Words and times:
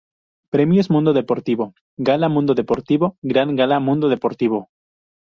Premios 0.51 0.89
Mundo 0.89 1.11
Deportivo, 1.13 1.63
Gala 1.95 2.27
Mundo 2.27 2.53
Deportivo, 2.61 3.05
Gran 3.21 3.49
Gala 3.59 3.79
Mundo 3.79 4.07
Deportivo. 4.15 4.59